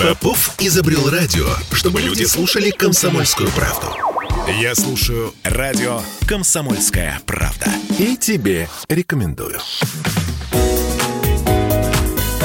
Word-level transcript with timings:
Попов 0.00 0.54
изобрел 0.58 1.10
радио, 1.10 1.46
чтобы 1.72 2.00
люди 2.00 2.24
слушали 2.24 2.70
комсомольскую 2.70 3.50
правду. 3.50 3.86
Я 4.60 4.74
слушаю 4.74 5.34
радио 5.44 6.00
«Комсомольская 6.26 7.20
правда». 7.26 7.66
И 7.98 8.16
тебе 8.16 8.68
рекомендую. 8.88 9.58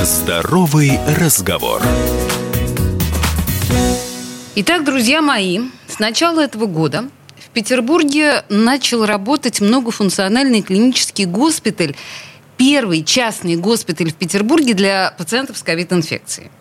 Здоровый 0.02 1.00
разговор. 1.20 1.82
Итак, 4.56 4.84
друзья 4.84 5.22
мои, 5.22 5.62
с 5.88 6.00
начала 6.00 6.42
этого 6.42 6.66
года 6.66 7.10
в 7.38 7.50
Петербурге 7.50 8.44
начал 8.50 9.06
работать 9.06 9.62
многофункциональный 9.62 10.62
клинический 10.62 11.26
госпиталь, 11.26 11.96
первый 12.58 13.04
частный 13.04 13.56
госпиталь 13.56 14.12
в 14.12 14.16
Петербурге 14.16 14.74
для 14.74 15.14
пациентов 15.18 15.58
с 15.58 15.64
ковид-инфекцией. 15.64 16.52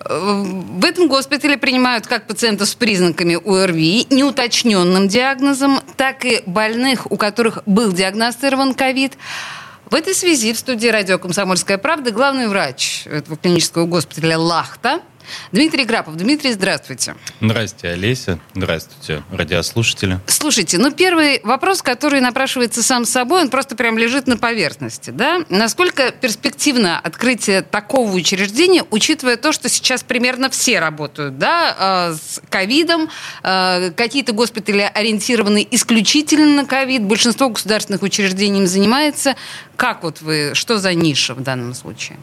В 0.00 0.84
этом 0.84 1.08
госпитале 1.08 1.56
принимают 1.56 2.06
как 2.06 2.26
пациентов 2.26 2.68
с 2.68 2.74
признаками 2.74 3.36
ОРВИ, 3.36 4.08
неуточненным 4.10 5.08
диагнозом, 5.08 5.80
так 5.96 6.26
и 6.26 6.42
больных, 6.44 7.10
у 7.10 7.16
которых 7.16 7.60
был 7.64 7.92
диагностирован 7.92 8.74
ковид. 8.74 9.14
В 9.90 9.94
этой 9.94 10.14
связи 10.14 10.52
в 10.52 10.58
студии 10.58 10.88
радио 10.88 11.18
«Комсомольская 11.18 11.78
правда» 11.78 12.10
главный 12.10 12.48
врач 12.48 13.06
этого 13.06 13.36
клинического 13.36 13.86
госпиталя 13.86 14.38
Лахта– 14.38 15.00
Дмитрий 15.52 15.84
Грапов. 15.84 16.16
Дмитрий, 16.16 16.52
здравствуйте. 16.52 17.14
Здравствуйте, 17.40 17.88
Олеся. 17.88 18.38
Здравствуйте, 18.54 19.22
радиослушатели. 19.30 20.20
Слушайте, 20.26 20.78
ну 20.78 20.90
первый 20.90 21.40
вопрос, 21.44 21.82
который 21.82 22.20
напрашивается 22.20 22.82
сам 22.82 23.04
собой, 23.04 23.42
он 23.42 23.50
просто 23.50 23.76
прям 23.76 23.98
лежит 23.98 24.26
на 24.26 24.36
поверхности. 24.36 25.10
Да? 25.10 25.44
Насколько 25.48 26.10
перспективно 26.10 26.98
открытие 26.98 27.62
такого 27.62 28.12
учреждения, 28.12 28.84
учитывая 28.90 29.36
то, 29.36 29.52
что 29.52 29.68
сейчас 29.68 30.02
примерно 30.02 30.50
все 30.50 30.80
работают 30.80 31.38
да, 31.38 32.10
э, 32.10 32.14
с 32.14 32.40
ковидом, 32.48 33.08
э, 33.42 33.90
какие-то 33.96 34.32
госпитали 34.32 34.90
ориентированы 34.94 35.66
исключительно 35.70 36.62
на 36.62 36.66
ковид, 36.66 37.02
большинство 37.02 37.48
государственных 37.48 38.02
учреждений 38.02 38.60
им 38.60 38.66
занимается. 38.66 39.36
Как 39.76 40.02
вот 40.02 40.20
вы, 40.20 40.52
что 40.54 40.78
за 40.78 40.94
ниша 40.94 41.34
в 41.34 41.42
данном 41.42 41.74
случае? 41.74 42.18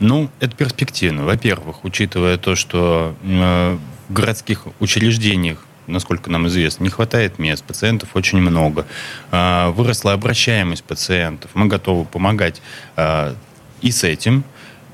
Ну, 0.00 0.30
это 0.40 0.56
перспективно. 0.56 1.24
Во-первых, 1.24 1.84
учитывая 1.84 2.36
то, 2.36 2.54
что 2.56 3.14
э, 3.22 3.78
в 4.08 4.12
городских 4.12 4.66
учреждениях 4.80 5.64
насколько 5.86 6.30
нам 6.30 6.46
известно, 6.48 6.84
не 6.84 6.90
хватает 6.90 7.38
мест, 7.38 7.64
пациентов 7.64 8.10
очень 8.14 8.38
много, 8.40 8.86
э, 9.30 9.68
выросла 9.68 10.12
обращаемость 10.12 10.84
пациентов, 10.84 11.50
мы 11.54 11.66
готовы 11.66 12.04
помогать 12.04 12.62
э, 12.96 13.34
и 13.82 13.90
с 13.90 14.04
этим. 14.04 14.44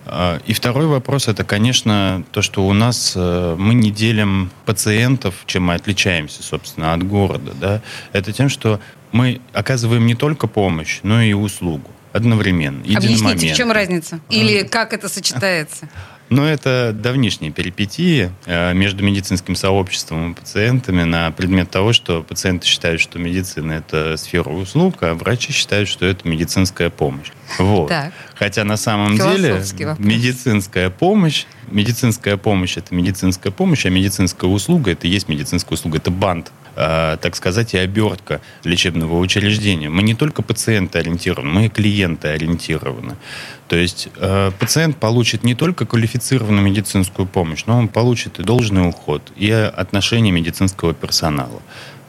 Э, 0.06 0.40
и 0.46 0.52
второй 0.52 0.86
вопрос, 0.86 1.28
это, 1.28 1.44
конечно, 1.44 2.24
то, 2.32 2.42
что 2.42 2.66
у 2.66 2.72
нас 2.72 3.12
э, 3.16 3.56
мы 3.58 3.74
не 3.74 3.90
делим 3.90 4.50
пациентов, 4.66 5.34
чем 5.46 5.64
мы 5.64 5.74
отличаемся, 5.74 6.42
собственно, 6.42 6.92
от 6.92 7.02
города. 7.06 7.52
Да? 7.60 7.82
Это 8.12 8.32
тем, 8.32 8.48
что 8.48 8.80
мы 9.12 9.40
оказываем 9.52 10.06
не 10.06 10.14
только 10.14 10.46
помощь, 10.46 11.00
но 11.02 11.22
и 11.22 11.32
услугу 11.32 11.90
одновременно. 12.12 12.82
Объясните, 12.82 13.52
в 13.52 13.56
чем 13.56 13.70
разница? 13.70 14.20
Или 14.30 14.62
как 14.62 14.92
это 14.92 15.08
сочетается? 15.08 15.88
Ну, 16.30 16.44
это 16.44 16.92
давнишние 16.94 17.50
перипетии 17.50 18.30
э, 18.46 18.72
между 18.72 19.02
медицинским 19.02 19.56
сообществом 19.56 20.30
и 20.30 20.34
пациентами 20.36 21.02
на 21.02 21.32
предмет 21.32 21.70
того, 21.70 21.92
что 21.92 22.22
пациенты 22.22 22.68
считают, 22.68 23.00
что 23.00 23.18
медицина– 23.18 23.72
это 23.72 24.16
сфера 24.16 24.48
услуг, 24.48 25.02
а 25.02 25.14
врачи 25.14 25.52
считают, 25.52 25.88
что 25.88 26.06
это 26.06 26.28
медицинская 26.28 26.88
помощь. 26.88 27.32
Вот. 27.58 27.88
Так. 27.88 28.12
Хотя 28.36 28.62
на 28.62 28.76
самом 28.76 29.16
деле 29.16 29.54
вопрос. 29.54 29.98
медицинская 29.98 30.88
помощь, 30.90 31.46
медицинская 31.68 32.36
помощь– 32.36 32.76
это 32.76 32.94
медицинская 32.94 33.52
помощь, 33.52 33.84
а 33.84 33.90
медицинская 33.90 34.48
услуга– 34.48 34.90
это 34.92 35.08
и 35.08 35.10
есть 35.10 35.28
медицинская 35.28 35.76
услуга, 35.76 35.98
это 35.98 36.12
бант 36.12 36.52
так 37.20 37.36
сказать, 37.36 37.74
и 37.74 37.78
обертка 37.78 38.40
лечебного 38.64 39.18
учреждения. 39.18 39.88
Мы 39.88 40.02
не 40.02 40.14
только 40.14 40.42
пациенты 40.42 40.98
ориентированы, 40.98 41.50
мы 41.50 41.66
и 41.66 41.68
клиенты 41.68 42.28
ориентированы. 42.28 43.16
То 43.68 43.76
есть 43.76 44.08
э, 44.16 44.50
пациент 44.58 44.96
получит 44.96 45.44
не 45.44 45.54
только 45.54 45.86
квалифицированную 45.86 46.64
медицинскую 46.64 47.26
помощь, 47.26 47.64
но 47.66 47.78
он 47.78 47.88
получит 47.88 48.40
и 48.40 48.42
должный 48.42 48.88
уход, 48.88 49.22
и 49.36 49.50
отношение 49.50 50.32
медицинского 50.32 50.94
персонала 50.94 51.60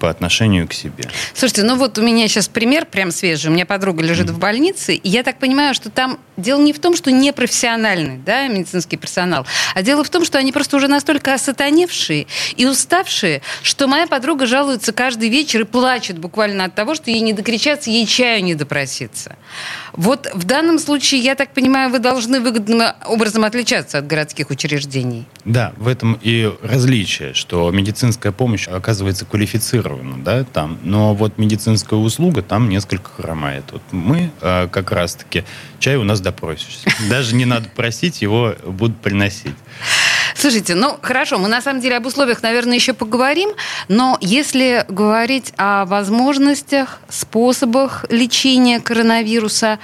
по 0.01 0.09
отношению 0.09 0.67
к 0.67 0.73
себе. 0.73 1.03
Слушайте, 1.35 1.61
ну 1.61 1.75
вот 1.75 1.99
у 1.99 2.01
меня 2.01 2.27
сейчас 2.27 2.47
пример 2.47 2.87
прям 2.87 3.11
свежий. 3.11 3.51
У 3.51 3.53
меня 3.53 3.67
подруга 3.67 4.01
лежит 4.03 4.29
mm. 4.29 4.33
в 4.33 4.39
больнице, 4.39 4.95
и 4.95 5.07
я 5.07 5.21
так 5.21 5.37
понимаю, 5.37 5.75
что 5.75 5.91
там 5.91 6.17
дело 6.37 6.59
не 6.59 6.73
в 6.73 6.79
том, 6.79 6.95
что 6.95 7.11
непрофессиональный 7.11 8.17
да, 8.17 8.47
медицинский 8.47 8.97
персонал, 8.97 9.45
а 9.75 9.83
дело 9.83 10.03
в 10.03 10.09
том, 10.09 10.25
что 10.25 10.39
они 10.39 10.51
просто 10.51 10.77
уже 10.77 10.87
настолько 10.87 11.35
осатаневшие 11.35 12.25
и 12.57 12.65
уставшие, 12.65 13.43
что 13.61 13.87
моя 13.87 14.07
подруга 14.07 14.47
жалуется 14.47 14.91
каждый 14.91 15.29
вечер 15.29 15.61
и 15.61 15.65
плачет 15.65 16.17
буквально 16.17 16.65
от 16.65 16.73
того, 16.73 16.95
что 16.95 17.11
ей 17.11 17.19
не 17.19 17.33
докричаться, 17.33 17.91
ей 17.91 18.07
чаю 18.07 18.43
не 18.43 18.55
допроситься. 18.55 19.35
Вот 19.93 20.27
в 20.33 20.45
данном 20.45 20.79
случае, 20.79 21.21
я 21.21 21.35
так 21.35 21.53
понимаю, 21.53 21.91
вы 21.91 21.99
должны 21.99 22.39
выгодным 22.39 22.81
образом 23.05 23.43
отличаться 23.43 23.99
от 23.99 24.07
городских 24.07 24.49
учреждений. 24.49 25.27
Да, 25.43 25.73
в 25.77 25.87
этом 25.87 26.19
и 26.21 26.51
различие, 26.61 27.33
что 27.33 27.71
медицинская 27.71 28.31
помощь 28.31 28.67
оказывается 28.67 29.25
квалифицирована 29.25 30.23
да, 30.23 30.43
там. 30.43 30.77
Но 30.83 31.15
вот 31.15 31.37
медицинская 31.37 31.99
услуга 31.99 32.43
там 32.43 32.69
несколько 32.69 33.09
хромает. 33.09 33.65
Вот 33.71 33.81
мы 33.91 34.31
э, 34.41 34.67
как 34.71 34.91
раз-таки 34.91 35.43
чай 35.79 35.95
у 35.95 36.03
нас 36.03 36.21
допросишься. 36.21 36.89
Даже 37.09 37.35
не 37.35 37.45
надо 37.45 37.69
просить, 37.69 38.21
его 38.21 38.55
будут 38.65 38.97
приносить. 38.97 39.55
Слушайте, 40.35 40.75
ну 40.75 40.97
хорошо, 41.01 41.39
мы 41.39 41.47
на 41.47 41.61
самом 41.61 41.81
деле 41.81 41.97
об 41.97 42.05
условиях, 42.05 42.43
наверное, 42.43 42.75
еще 42.75 42.93
поговорим, 42.93 43.51
но 43.87 44.17
если 44.21 44.85
говорить 44.87 45.53
о 45.57 45.85
возможностях, 45.85 46.99
способах 47.09 48.05
лечения 48.09 48.79
коронавируса, 48.79 49.79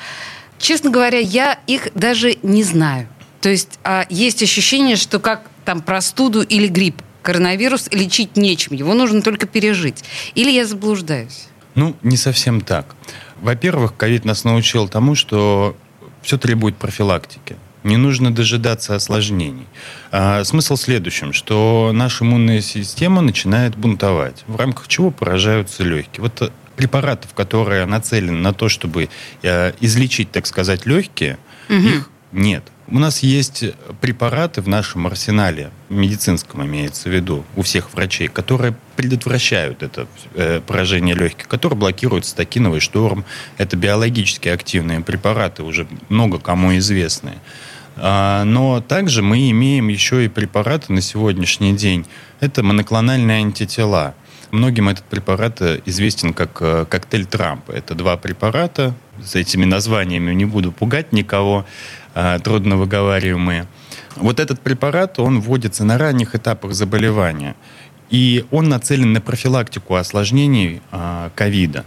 честно 0.59 0.89
говоря, 0.89 1.19
я 1.19 1.59
их 1.68 1.89
даже 1.95 2.38
не 2.44 2.63
знаю. 2.63 3.07
То 3.42 3.50
есть 3.50 3.80
а, 3.84 4.06
есть 4.09 4.42
ощущение, 4.44 4.96
что 4.96 5.20
как 5.20 5.50
там 5.66 5.81
простуду 5.81 6.42
или 6.42 6.68
грипп 6.68 7.02
коронавирус 7.22 7.90
лечить 7.92 8.38
нечем, 8.38 8.75
его 8.75 8.94
нужно 8.94 9.22
только 9.22 9.48
пережить. 9.48 10.03
Или 10.34 10.50
я 10.50 10.66
заблуждаюсь? 10.66 11.48
Ну, 11.75 11.96
не 12.02 12.18
совсем 12.18 12.62
так. 12.62 12.96
Во-первых, 13.42 13.96
ковид 13.96 14.25
нас 14.25 14.44
научил 14.44 14.88
тому, 14.88 15.16
что 15.16 15.75
все 16.22 16.38
требует 16.38 16.78
профилактики. 16.78 17.58
Не 17.84 17.98
нужно 17.98 18.34
дожидаться 18.34 18.96
осложнений. 18.96 19.68
А, 20.12 20.44
смысл 20.44 20.75
в 20.75 20.81
следующем, 20.81 21.34
что 21.34 21.92
наша 21.94 22.24
иммунная 22.25 22.62
система 22.62 23.22
начинает 23.22 23.78
бунтовать, 23.78 24.44
в 24.48 24.56
рамках 24.56 24.88
чего 24.88 25.12
поражаются 25.12 25.84
легкие. 25.84 26.24
Вот 26.24 26.42
э, 26.42 26.50
препаратов, 26.75 27.34
которые 27.34 27.86
нацелены 27.86 28.40
на 28.40 28.54
то, 28.54 28.69
чтобы 28.69 29.09
э, 29.44 29.74
излечить, 29.80 30.31
так 30.31 30.48
сказать, 30.48 30.86
легкие, 30.86 31.38
угу. 31.69 31.78
их 31.78 32.09
нет. 32.31 32.64
У 32.90 33.00
нас 33.00 33.22
есть 33.22 33.66
препараты 34.00 34.62
в 34.62 34.70
нашем 34.70 35.08
арсенале, 35.08 35.72
медицинском 35.90 36.66
имеется 36.66 37.09
в 37.09 37.12
виду, 37.12 37.44
у 37.58 37.62
всех 37.62 37.94
врачей, 37.94 38.30
которые 38.30 38.75
предотвращают 38.96 39.84
это 39.84 40.08
э, 40.36 40.62
поражение 40.66 41.14
легких, 41.14 41.50
которые 41.50 41.78
блокируют 41.78 42.25
статиновый 42.25 42.80
шторм. 42.80 43.25
Это 43.58 43.75
биологически 43.75 44.48
активные 44.48 45.02
препараты, 45.02 45.64
уже 45.64 45.86
много 46.08 46.40
кому 46.40 46.78
известные. 46.78 47.40
А, 47.98 48.46
но 48.46 48.80
также 48.80 49.22
мы 49.22 49.52
имеем 49.52 49.90
еще 49.90 50.24
и 50.24 50.30
препараты 50.30 50.94
на 50.94 51.02
сегодняшний 51.02 51.75
день. 51.75 52.06
Это 52.40 52.64
моноклональные 52.64 53.40
антитела. 53.40 54.16
Многим 54.52 54.88
этот 54.88 55.06
препарат 55.06 55.62
э, 55.62 55.81
известен 55.85 56.34
как 56.34 56.62
э, 56.62 56.85
коктейль 56.90 57.25
Трампа. 57.25 57.72
Это 57.72 57.96
два 57.96 58.18
препарата. 58.18 58.94
С 59.22 59.35
этими 59.35 59.66
названиями 59.66 60.34
не 60.34 60.46
буду 60.46 60.72
пугать 60.72 61.12
никого. 61.12 61.66
А, 62.13 62.40
трудновыговариваемые. 62.40 63.68
Вот 64.16 64.39
этот 64.39 64.60
препарат, 64.62 65.19
он 65.19 65.39
вводится 65.39 65.83
на 65.86 65.98
ранних 65.98 66.33
этапах 66.33 66.74
заболевания. 66.74 67.56
И 68.10 68.45
он 68.50 68.69
нацелен 68.69 69.13
на 69.13 69.21
профилактику 69.21 69.95
осложнений 69.95 70.81
ковида. 71.36 71.86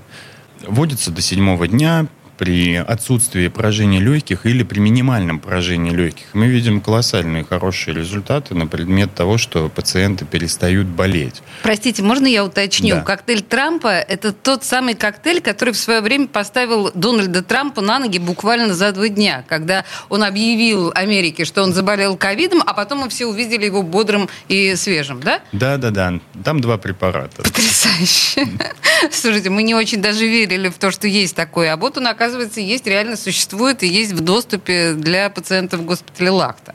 Вводится 0.67 1.11
до 1.11 1.21
седьмого 1.21 1.67
дня, 1.67 2.07
при 2.41 2.75
отсутствии 2.77 3.49
поражения 3.49 4.01
легких 4.01 4.47
или 4.47 4.63
при 4.63 4.81
минимальном 4.81 5.41
поражении 5.41 5.91
легких. 5.91 6.25
Мы 6.33 6.47
видим 6.47 6.81
колоссальные 6.81 7.45
хорошие 7.45 7.95
результаты 7.95 8.55
на 8.55 8.67
предмет 8.67 9.15
того, 9.15 9.37
что 9.37 9.69
пациенты 9.69 10.25
перестают 10.25 10.87
болеть. 10.87 11.43
Простите, 11.63 12.03
можно 12.03 12.27
я 12.27 12.43
уточню? 12.43 12.95
Да. 12.95 13.03
Коктейль 13.03 13.43
Трампа– 13.43 13.89
это 14.09 14.33
тот 14.33 14.65
самый 14.65 14.95
коктейль, 14.95 15.43
который 15.43 15.75
в 15.75 15.77
свое 15.77 16.01
время 16.01 16.29
поставил 16.29 16.91
Дональда 16.95 17.43
Трампа 17.43 17.83
на 17.83 17.99
ноги 17.99 18.17
буквально 18.17 18.73
за 18.73 18.93
два 18.93 19.09
дня, 19.09 19.45
когда 19.47 19.85
он 20.09 20.23
объявил 20.23 20.93
Америке, 20.95 21.45
что 21.45 21.63
он 21.63 21.75
заболел 21.75 22.17
ковидом, 22.17 22.63
а 22.65 22.73
потом 22.73 23.01
мы 23.01 23.11
все 23.11 23.27
увидели 23.27 23.67
его 23.67 23.83
бодрым 23.83 24.31
и 24.49 24.77
свежим, 24.77 25.21
да? 25.21 25.43
Да, 25.53 25.77
да, 25.77 25.91
да. 25.91 26.15
Там 26.43 26.63
два 26.63 26.79
препарата. 26.79 27.43
Потрясающе. 27.43 28.49
Слушайте, 29.13 29.51
мы 29.51 29.63
не 29.63 29.75
очень 29.75 30.01
даже 30.01 30.27
верили 30.27 30.71
в 30.71 30.79
то, 30.79 30.91
что 30.91 31.07
есть 31.07 31.37
такое, 31.37 31.75
а 31.75 31.77
вот 31.77 31.99
он, 31.99 32.07
оказывается, 32.07 32.30
оказывается, 32.31 32.61
есть, 32.61 32.87
реально 32.87 33.17
существует 33.17 33.83
и 33.83 33.89
есть 33.89 34.13
в 34.13 34.21
доступе 34.21 34.93
для 34.93 35.31
пациентов 35.31 35.85
госпиталя 35.85 36.33
Лахта. 36.33 36.75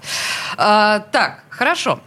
А, 0.57 0.99
так, 1.11 1.43
хорошо. 1.49 1.99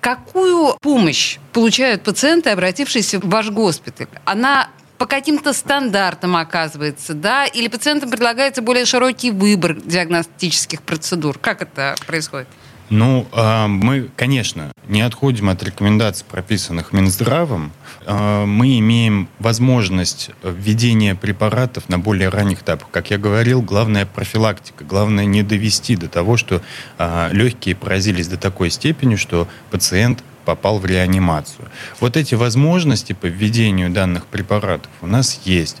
Какую 0.00 0.76
помощь 0.80 1.38
получают 1.52 2.02
пациенты, 2.02 2.50
обратившиеся 2.50 3.18
в 3.18 3.28
ваш 3.28 3.50
госпиталь? 3.50 4.08
Она 4.24 4.68
по 4.98 5.06
каким-то 5.06 5.52
стандартам 5.52 6.36
оказывается, 6.36 7.14
да? 7.14 7.46
Или 7.46 7.68
пациентам 7.68 8.10
предлагается 8.10 8.62
более 8.62 8.84
широкий 8.84 9.32
выбор 9.32 9.74
диагностических 9.74 10.82
процедур? 10.82 11.38
Как 11.38 11.62
это 11.62 11.96
происходит? 12.06 12.48
Ну, 12.94 13.26
а, 13.32 13.68
мы, 13.68 14.10
конечно, 14.16 14.70
не 14.86 15.00
отходим 15.00 15.48
от 15.48 15.62
рекомендаций, 15.62 16.26
прописанных 16.30 16.92
Минздравом. 16.92 17.72
А, 18.04 18.44
мы 18.44 18.78
имеем 18.80 19.30
возможность 19.38 20.30
введения 20.42 21.14
препаратов 21.14 21.88
на 21.88 21.98
более 21.98 22.28
ранних 22.28 22.60
этапах. 22.60 22.90
Как 22.90 23.10
я 23.10 23.16
говорил, 23.16 23.62
главная 23.62 24.04
профилактика. 24.04 24.84
Главное 24.84 25.24
не 25.24 25.42
довести 25.42 25.96
до 25.96 26.06
того, 26.06 26.36
что 26.36 26.60
а, 26.98 27.30
легкие 27.32 27.76
поразились 27.76 28.28
до 28.28 28.36
такой 28.36 28.68
степени, 28.68 29.16
что 29.16 29.48
пациент 29.70 30.22
попал 30.44 30.78
в 30.78 30.84
реанимацию. 30.84 31.70
Вот 31.98 32.18
эти 32.18 32.34
возможности 32.34 33.14
по 33.14 33.24
введению 33.24 33.88
данных 33.88 34.26
препаратов 34.26 34.90
у 35.00 35.06
нас 35.06 35.40
есть. 35.46 35.80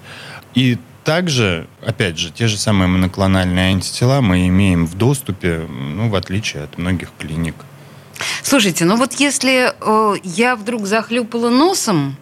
И 0.54 0.78
также, 1.04 1.66
опять 1.80 2.18
же, 2.18 2.30
те 2.30 2.46
же 2.46 2.56
самые 2.56 2.88
моноклональные 2.88 3.70
антитела 3.70 4.20
мы 4.20 4.48
имеем 4.48 4.86
в 4.86 4.94
доступе, 4.96 5.66
ну, 5.68 6.08
в 6.08 6.14
отличие 6.14 6.64
от 6.64 6.78
многих 6.78 7.10
клиник. 7.18 7.54
Слушайте, 8.42 8.84
ну 8.84 8.96
вот 8.96 9.14
если 9.14 9.72
э, 9.80 10.16
я 10.22 10.56
вдруг 10.56 10.86
захлюпала 10.86 11.50
носом, 11.50 12.16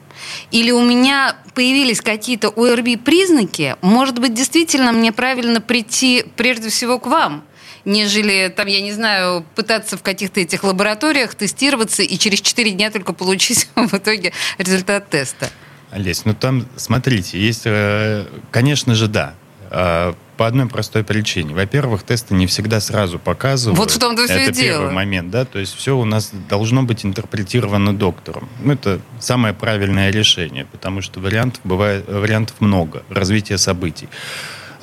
или 0.51 0.71
у 0.71 0.83
меня 0.83 1.37
появились 1.55 2.01
какие-то 2.01 2.49
ОРВИ 2.49 2.97
признаки, 2.97 3.77
может 3.81 4.19
быть, 4.19 4.35
действительно 4.35 4.93
мне 4.93 5.13
правильно 5.13 5.61
прийти 5.61 6.25
прежде 6.37 6.69
всего 6.69 6.99
к 6.99 7.07
вам, 7.07 7.45
нежели, 7.85 8.53
там, 8.55 8.67
я 8.67 8.81
не 8.81 8.93
знаю, 8.93 9.45
пытаться 9.55 9.97
в 9.97 10.03
каких-то 10.03 10.41
этих 10.41 10.65
лабораториях 10.65 11.35
тестироваться 11.35 12.03
и 12.03 12.19
через 12.19 12.41
4 12.41 12.71
дня 12.73 12.91
только 12.91 13.13
получить 13.13 13.69
в 13.75 13.95
итоге 13.95 14.33
результат 14.59 15.09
теста. 15.11 15.51
Олесь, 15.91 16.25
ну 16.25 16.35
там, 16.35 16.67
смотрите, 16.77 17.41
есть, 17.41 17.63
э, 17.65 18.27
конечно 18.51 18.95
же, 18.95 19.09
да. 19.09 19.35
А, 19.73 20.15
по 20.37 20.47
одной 20.47 20.67
простой 20.67 21.05
причине. 21.05 21.55
Во-первых, 21.55 22.03
тесты 22.03 22.35
не 22.35 22.47
всегда 22.47 22.81
сразу 22.81 23.19
показывают. 23.19 23.79
Вот 23.79 23.91
в 23.91 23.99
том-то 23.99 24.25
все 24.25 24.35
Это 24.35 24.51
и 24.51 24.55
дело. 24.55 24.79
первый 24.79 24.93
момент, 24.95 25.31
да. 25.31 25.45
То 25.45 25.59
есть 25.59 25.77
все 25.77 25.97
у 25.97 26.05
нас 26.05 26.33
должно 26.49 26.83
быть 26.83 27.05
интерпретировано 27.05 27.95
доктором. 27.95 28.49
Ну, 28.63 28.73
это 28.73 29.01
самое 29.21 29.53
правильное 29.53 30.11
решение, 30.11 30.65
потому 30.65 31.03
что 31.03 31.21
вариантов 31.21 31.61
бывает 31.65 32.09
вариантов 32.09 32.57
много 32.61 33.03
развития 33.11 33.59
событий. 33.59 34.09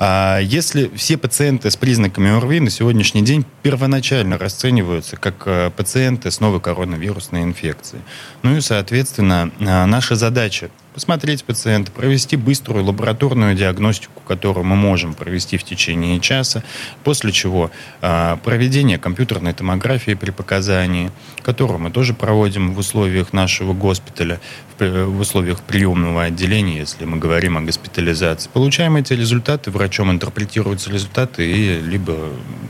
А 0.00 0.38
если 0.38 0.90
все 0.94 1.16
пациенты 1.16 1.70
с 1.70 1.76
признаками 1.76 2.30
ОРВИ 2.30 2.60
на 2.60 2.70
сегодняшний 2.70 3.22
день 3.22 3.44
первоначально 3.62 4.38
расцениваются 4.38 5.16
как 5.16 5.42
э, 5.46 5.70
пациенты 5.76 6.30
с 6.30 6.38
новой 6.38 6.60
коронавирусной 6.60 7.42
инфекцией, 7.42 8.02
ну 8.42 8.56
и, 8.56 8.60
соответственно, 8.60 9.50
э, 9.58 9.84
наша 9.86 10.14
задача 10.14 10.70
посмотреть 10.94 11.44
пациента, 11.44 11.90
провести 11.90 12.36
быструю 12.36 12.84
лабораторную 12.84 13.56
диагностику, 13.56 14.17
которую 14.28 14.64
мы 14.64 14.76
можем 14.76 15.14
провести 15.14 15.56
в 15.56 15.64
течение 15.64 16.20
часа, 16.20 16.62
после 17.02 17.32
чего 17.32 17.70
э, 18.02 18.36
проведение 18.44 18.98
компьютерной 18.98 19.54
томографии 19.54 20.14
при 20.14 20.30
показании, 20.30 21.10
которую 21.42 21.78
мы 21.80 21.90
тоже 21.90 22.14
проводим 22.14 22.74
в 22.74 22.78
условиях 22.78 23.32
нашего 23.32 23.72
госпиталя, 23.72 24.38
в 24.78 25.20
условиях 25.20 25.62
приемного 25.62 26.24
отделения, 26.24 26.78
если 26.78 27.04
мы 27.04 27.16
говорим 27.16 27.56
о 27.56 27.62
госпитализации. 27.62 28.48
Получаем 28.52 28.96
эти 28.96 29.14
результаты, 29.14 29.70
врачом 29.70 30.10
интерпретируются 30.10 30.90
результаты, 30.90 31.50
и 31.50 31.80
либо 31.80 32.14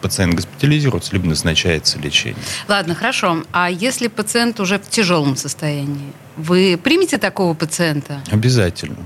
пациент 0.01 0.35
госпитализируется, 0.35 1.13
либо 1.13 1.27
назначается 1.27 1.99
лечение. 1.99 2.43
Ладно, 2.69 2.95
хорошо. 2.95 3.43
А 3.53 3.71
если 3.71 4.09
пациент 4.09 4.61
уже 4.61 4.79
в 4.79 4.89
тяжелом 4.89 5.37
состоянии? 5.37 6.13
Вы 6.39 6.79
примете 6.83 7.19
такого 7.19 7.53
пациента? 7.55 8.23
Обязательно. 8.31 8.97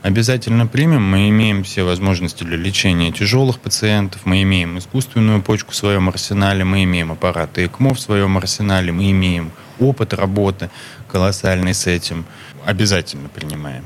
Обязательно 0.00 0.66
примем. 0.66 1.02
Мы 1.02 1.28
имеем 1.28 1.62
все 1.62 1.84
возможности 1.84 2.44
для 2.44 2.56
лечения 2.56 3.12
тяжелых 3.12 3.60
пациентов. 3.60 4.22
Мы 4.24 4.42
имеем 4.42 4.78
искусственную 4.78 5.42
почку 5.42 5.72
в 5.72 5.76
своем 5.76 6.08
арсенале. 6.08 6.64
Мы 6.64 6.84
имеем 6.84 7.12
аппараты 7.12 7.66
ЭКМО 7.66 7.92
в 7.94 8.00
своем 8.00 8.38
арсенале. 8.38 8.90
Мы 8.90 9.10
имеем 9.10 9.52
опыт 9.78 10.14
работы 10.14 10.70
колоссальный 11.08 11.74
с 11.74 11.86
этим. 11.86 12.24
Обязательно 12.64 13.28
принимаем. 13.28 13.84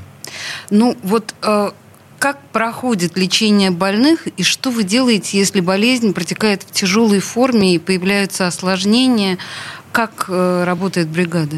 Ну 0.69 0.97
вот 1.03 1.35
э, 1.41 1.71
как 2.19 2.39
проходит 2.53 3.17
лечение 3.17 3.69
больных 3.69 4.27
и 4.27 4.43
что 4.43 4.71
вы 4.71 4.85
делаете, 4.85 5.37
если 5.37 5.59
болезнь 5.59 6.13
протекает 6.13 6.63
в 6.63 6.71
тяжелой 6.71 7.19
форме 7.19 7.75
и 7.75 7.79
появляются 7.79 8.47
осложнения? 8.47 9.37
Как 9.91 10.27
э, 10.29 10.63
работает 10.63 11.09
бригада? 11.09 11.57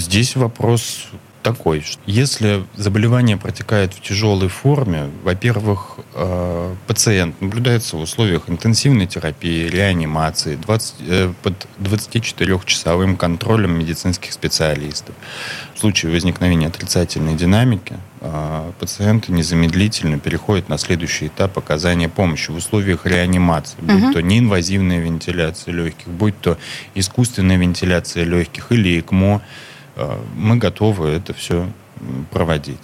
Здесь 0.00 0.34
вопрос 0.34 1.08
такой. 1.42 1.84
Если 2.06 2.64
заболевание 2.76 3.36
протекает 3.36 3.92
в 3.92 4.00
тяжелой 4.00 4.48
форме, 4.48 5.10
во-первых, 5.22 5.98
э, 6.14 6.74
пациент 6.86 7.40
наблюдается 7.40 7.96
в 7.96 8.00
условиях 8.00 8.48
интенсивной 8.48 9.06
терапии, 9.06 9.68
реанимации, 9.68 10.56
20, 10.56 10.94
э, 11.00 11.32
под 11.42 11.66
24-часовым 11.78 13.16
контролем 13.16 13.78
медицинских 13.78 14.32
специалистов. 14.32 15.14
В 15.74 15.78
случае 15.80 16.12
возникновения 16.12 16.68
отрицательной 16.68 17.34
динамики 17.34 17.94
э, 18.20 18.72
пациенты 18.78 19.32
незамедлительно 19.32 20.18
переходят 20.18 20.68
на 20.68 20.78
следующий 20.78 21.26
этап 21.26 21.58
оказания 21.58 22.08
помощи 22.08 22.50
в 22.50 22.56
условиях 22.56 23.06
реанимации, 23.06 23.76
будь 23.80 24.02
угу. 24.04 24.12
то 24.12 24.22
неинвазивная 24.22 25.00
вентиляция 25.00 25.72
легких, 25.74 26.08
будь 26.08 26.38
то 26.40 26.58
искусственная 26.94 27.56
вентиляция 27.56 28.24
легких 28.24 28.72
или 28.72 29.00
ЭКМО, 29.00 29.42
мы 30.36 30.56
готовы 30.56 31.08
это 31.08 31.34
все 31.34 31.66
проводить. 32.30 32.80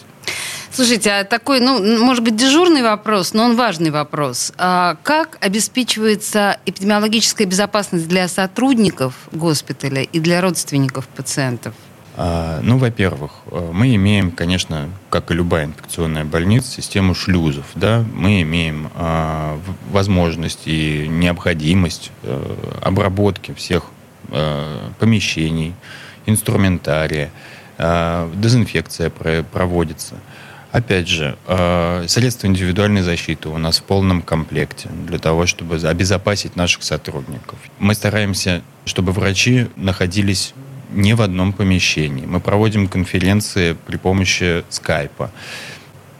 Слушайте, 0.76 1.11
а 1.11 1.25
такой, 1.25 1.61
ну, 1.61 2.05
может 2.05 2.23
быть, 2.23 2.37
дежурный 2.37 2.82
вопрос, 2.82 3.32
но 3.32 3.44
он 3.44 3.56
важный 3.56 3.91
вопрос. 3.91 4.53
А 4.58 4.99
как 5.03 5.38
обеспечивается 5.41 6.58
эпидемиологическая 6.67 7.47
безопасность 7.47 8.06
для 8.08 8.29
сотрудников 8.29 9.14
госпиталя 9.32 10.03
и 10.03 10.20
для 10.20 10.43
родственников 10.43 11.08
пациентов? 11.08 11.73
А, 12.14 12.61
ну, 12.62 12.76
во-первых, 12.76 13.32
а, 13.47 13.73
мы 13.73 13.94
имеем, 13.94 14.31
конечно, 14.31 14.91
как 15.08 15.31
и 15.31 15.35
любая 15.35 15.64
инфекционная 15.64 16.26
больница, 16.26 16.70
систему 16.70 17.14
шлюзов. 17.14 17.64
Да? 17.75 18.05
Мы 18.12 18.43
имеем 18.43 18.91
а, 18.97 19.58
возможность 19.91 20.67
и 20.67 21.08
необходимость 21.08 22.12
а, 22.23 22.81
обработки 22.82 23.55
всех 23.55 23.85
а, 24.29 24.91
помещений, 24.99 25.75
инструментария, 26.27 27.31
э, 27.79 28.31
дезинфекция 28.35 29.11
проводится. 29.11 30.17
Опять 30.73 31.09
же, 31.09 31.39
э, 31.47 32.05
средства 32.09 32.49
индивидуальной 32.49 33.03
защиты 33.03 33.49
у 33.49 33.56
нас 33.56 33.79
в 33.79 33.83
полном 33.85 34.21
комплекте 34.21 34.89
для 35.06 35.19
того, 35.19 35.47
чтобы 35.47 35.77
обезопасить 35.77 36.56
наших 36.56 36.83
сотрудников. 36.83 37.59
Мы 37.79 37.95
стараемся, 37.95 38.63
чтобы 38.85 39.13
врачи 39.13 39.69
находились 39.77 40.53
не 40.91 41.15
в 41.15 41.23
одном 41.23 41.53
помещении. 41.53 42.27
Мы 42.27 42.41
проводим 42.41 42.89
конференции 42.89 43.77
при 43.87 43.97
помощи 43.97 44.65
скайпа, 44.69 45.31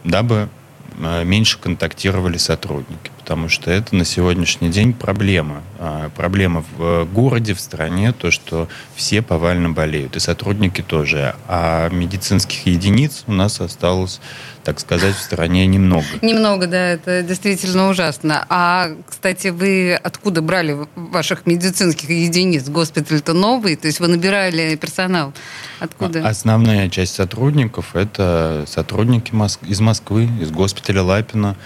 дабы 0.03 0.49
э, 0.97 1.23
меньше 1.23 1.59
контактировали 1.59 2.37
сотрудники 2.37 3.11
потому 3.27 3.49
что 3.49 3.69
это 3.71 3.93
на 3.93 4.05
сегодняшний 4.05 4.69
день 4.69 4.93
проблема. 4.93 5.61
А, 5.79 6.09
проблема 6.15 6.63
в 6.77 6.81
э, 6.81 7.03
городе, 7.03 7.53
в 7.53 7.59
стране, 7.59 8.13
то, 8.13 8.31
что 8.31 8.69
все 8.95 9.21
повально 9.21 9.69
болеют, 9.69 10.15
и 10.15 10.19
сотрудники 10.19 10.81
тоже. 10.81 11.35
А 11.49 11.89
медицинских 11.89 12.65
единиц 12.67 13.25
у 13.27 13.33
нас 13.33 13.59
осталось, 13.59 14.21
так 14.63 14.79
сказать, 14.79 15.13
в 15.13 15.21
стране 15.21 15.67
немного. 15.67 16.05
Немного, 16.21 16.67
да, 16.67 16.91
это 16.91 17.21
действительно 17.21 17.89
ужасно. 17.89 18.45
А, 18.47 18.91
кстати, 19.05 19.49
вы 19.49 19.95
откуда 19.95 20.41
брали 20.41 20.87
ваших 20.95 21.45
медицинских 21.45 22.09
единиц? 22.09 22.69
Госпиталь-то 22.69 23.33
новый, 23.33 23.75
то 23.75 23.87
есть 23.87 23.99
вы 23.99 24.07
набирали 24.07 24.77
персонал. 24.77 25.33
Откуда? 25.81 26.25
Основная 26.25 26.87
часть 26.89 27.15
сотрудников– 27.15 27.87
это 27.93 28.63
сотрудники 28.67 29.33
из 29.67 29.81
Москвы, 29.81 30.29
из 30.39 30.49
госпиталя 30.49 31.01
Лапина, 31.01 31.57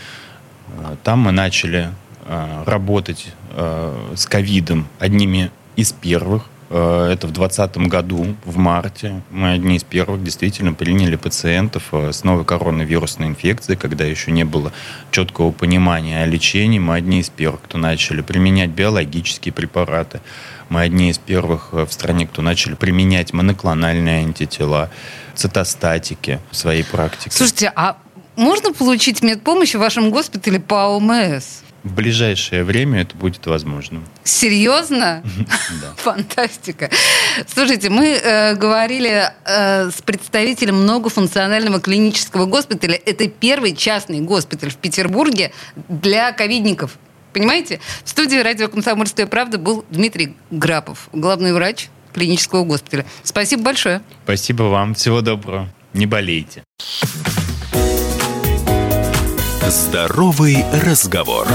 там 1.04 1.20
мы 1.20 1.32
начали 1.32 1.90
э, 2.26 2.64
работать 2.66 3.28
э, 3.52 4.14
с 4.16 4.26
ковидом 4.26 4.88
одними 5.00 5.52
из 5.76 5.92
первых. 5.92 6.46
Это 6.70 7.28
в 7.28 7.34
2020 7.34 7.78
году, 7.90 8.28
в 8.46 8.56
марте. 8.56 9.22
Мы 9.30 9.52
одни 9.52 9.76
из 9.76 9.84
первых 9.84 10.24
действительно 10.24 10.72
приняли 10.72 11.18
пациентов 11.18 11.90
с 11.92 12.24
новой 12.24 12.46
коронавирусной 12.46 13.28
инфекцией, 13.28 13.78
когда 13.78 14.06
еще 14.06 14.32
не 14.32 14.46
было 14.46 14.72
четкого 15.12 15.52
понимания 15.52 16.24
о 16.24 16.26
лечении. 16.26 16.80
Мы 16.80 16.96
одни 16.96 17.20
из 17.20 17.30
первых, 17.30 17.64
кто 17.64 17.78
начали 17.78 18.22
применять 18.22 18.70
биологические 18.70 19.52
препараты. 19.52 20.22
Мы 20.70 20.80
одни 20.80 21.10
из 21.10 21.18
первых 21.18 21.74
в 21.74 21.92
стране, 21.92 22.26
кто 22.26 22.42
начали 22.42 22.76
применять 22.76 23.34
моноклональные 23.34 24.20
антитела, 24.20 24.90
цитостатики 25.36 26.40
в 26.52 26.56
своей 26.56 26.84
практике. 26.84 27.32
Слушайте, 27.32 27.72
а 27.76 27.98
можно 28.42 28.74
получить 28.74 29.22
медпомощь 29.22 29.76
в 29.76 29.80
вашем 29.80 30.10
госпитале 30.10 30.60
по 30.60 30.98
ОМС? 30.98 31.62
В 31.84 31.94
ближайшее 31.96 32.64
время 32.64 33.02
это 33.02 33.16
будет 33.16 33.46
возможно. 33.48 34.02
Серьезно? 34.24 35.24
Да. 35.82 35.94
Фантастика. 35.98 36.92
Слушайте, 37.48 37.90
мы 37.90 38.10
э, 38.10 38.56
говорили 38.56 39.32
э, 39.46 39.90
с 39.90 40.02
представителем 40.02 40.84
многофункционального 40.84 41.80
клинического 41.80 42.46
госпиталя. 42.46 43.00
Это 43.06 43.28
первый 43.28 43.76
частный 43.76 44.20
госпиталь 44.20 44.70
в 44.70 44.78
Петербурге 44.78 45.54
для 45.88 46.32
ковидников. 46.34 46.98
Понимаете? 47.34 47.80
В 48.04 48.10
студии 48.10 48.38
радио 48.38 48.68
«Комсомольская 48.68 49.26
правда» 49.26 49.58
был 49.58 49.86
Дмитрий 49.90 50.36
Грапов, 50.52 51.10
главный 51.14 51.54
врач 51.54 51.90
клинического 52.14 52.64
госпиталя. 52.64 53.06
Спасибо 53.24 53.64
большое. 53.64 54.02
Спасибо 54.24 54.64
вам. 54.64 54.94
Всего 54.94 55.22
доброго. 55.22 55.70
Не 55.94 56.06
болейте. 56.06 56.64
Здоровый 59.72 60.66
разговор. 60.84 61.48